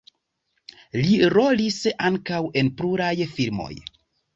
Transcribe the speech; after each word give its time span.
Li 1.01 1.13
rolis 1.35 1.79
ankaŭ 2.13 2.43
en 2.65 2.77
pluraj 2.83 3.15
filmoj. 3.39 3.75